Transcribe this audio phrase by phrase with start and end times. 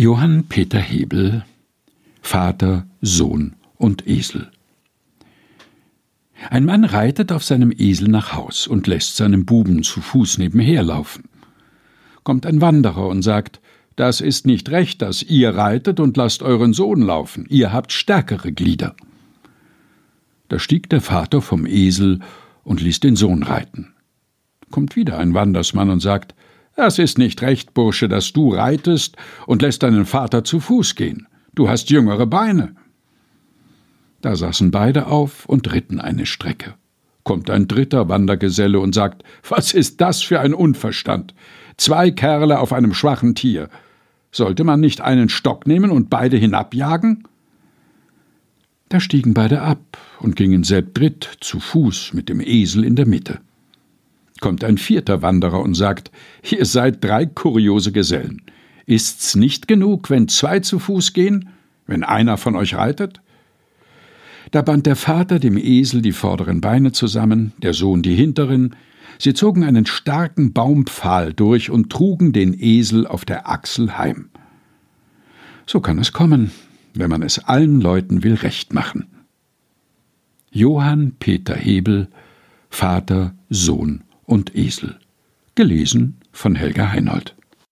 [0.00, 1.44] Johann Peter Hebel
[2.20, 4.48] Vater, Sohn und Esel
[6.50, 10.84] Ein Mann reitet auf seinem Esel nach Haus und lässt seinem Buben zu Fuß nebenher
[10.84, 11.24] laufen.
[12.22, 13.60] Kommt ein Wanderer und sagt,
[13.96, 18.52] das ist nicht recht, dass ihr reitet und lasst euren Sohn laufen, ihr habt stärkere
[18.52, 18.94] Glieder.
[20.46, 22.20] Da stieg der Vater vom Esel
[22.62, 23.94] und ließ den Sohn reiten.
[24.70, 26.36] Kommt wieder ein Wandersmann und sagt,
[26.78, 29.16] das ist nicht recht, Bursche, dass du reitest
[29.46, 31.26] und lässt deinen Vater zu Fuß gehen.
[31.52, 32.76] Du hast jüngere Beine.
[34.20, 36.74] Da saßen beide auf und ritten eine Strecke.
[37.24, 41.34] Kommt ein dritter Wandergeselle und sagt, was ist das für ein Unverstand?
[41.76, 43.70] Zwei Kerle auf einem schwachen Tier.
[44.30, 47.24] Sollte man nicht einen Stock nehmen und beide hinabjagen?
[48.88, 53.40] Da stiegen beide ab und gingen selbdritt zu Fuß mit dem Esel in der Mitte.
[54.40, 56.10] Kommt ein vierter Wanderer und sagt,
[56.48, 58.42] ihr seid drei kuriose Gesellen.
[58.86, 61.50] Ist's nicht genug, wenn zwei zu Fuß gehen,
[61.86, 63.20] wenn einer von euch reitet?
[64.50, 68.76] Da band der Vater dem Esel die vorderen Beine zusammen, der Sohn die hinteren,
[69.18, 74.30] sie zogen einen starken Baumpfahl durch und trugen den Esel auf der Achsel heim.
[75.66, 76.50] So kann es kommen,
[76.94, 79.06] wenn man es allen Leuten will recht machen.
[80.50, 82.08] Johann Peter Hebel
[82.70, 84.98] Vater, Sohn und Esel.
[85.54, 87.34] Gelesen von Helga Heinold